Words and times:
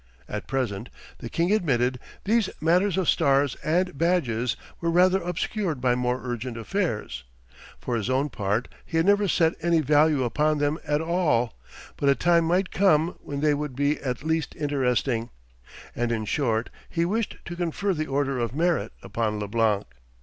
At 0.27 0.47
present, 0.47 0.89
the 1.19 1.29
king 1.29 1.51
admitted, 1.53 1.99
these 2.23 2.49
matters 2.59 2.97
of 2.97 3.07
stars 3.07 3.53
and 3.63 3.95
badges 3.95 4.57
were 4.79 4.89
rather 4.89 5.21
obscured 5.21 5.79
by 5.79 5.93
more 5.93 6.21
urgent 6.25 6.57
affairs, 6.57 7.23
for 7.77 7.95
his 7.95 8.09
own 8.09 8.29
part 8.29 8.67
he 8.83 8.97
had 8.97 9.05
never 9.05 9.27
set 9.27 9.53
any 9.61 9.79
value 9.79 10.23
upon 10.23 10.57
them 10.57 10.79
at 10.87 11.01
all, 11.01 11.53
but 11.97 12.09
a 12.09 12.15
time 12.15 12.45
might 12.45 12.71
come 12.71 13.09
when 13.21 13.41
they 13.41 13.53
would 13.53 13.75
be 13.75 13.99
at 13.99 14.23
least 14.23 14.55
interesting, 14.55 15.29
and 15.95 16.11
in 16.11 16.25
short 16.25 16.71
he 16.89 17.05
wished 17.05 17.37
to 17.45 17.55
confer 17.55 17.93
the 17.93 18.07
Order 18.07 18.39
of 18.39 18.55
Merit 18.55 18.91
upon 19.03 19.39
Leblanc. 19.39 19.85